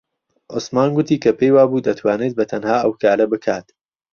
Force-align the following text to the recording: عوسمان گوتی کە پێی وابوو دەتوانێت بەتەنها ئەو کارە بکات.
عوسمان 0.53 0.89
گوتی 0.95 1.21
کە 1.23 1.31
پێی 1.37 1.53
وابوو 1.55 1.85
دەتوانێت 1.87 2.33
بەتەنها 2.39 2.75
ئەو 2.81 2.91
کارە 3.01 3.25
بکات. 3.31 3.65